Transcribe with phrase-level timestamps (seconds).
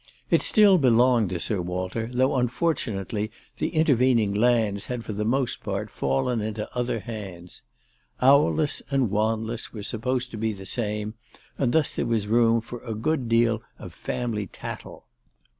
[0.31, 5.61] It still belonged to Sir Walter, though unfortunately the intervening lands had for the most
[5.61, 7.61] part fallen into other hands.
[8.19, 9.11] Owless and.
[9.11, 11.13] Wanless were supposed to be the same,
[11.55, 15.05] and thus there was room for a good deal of family tattle.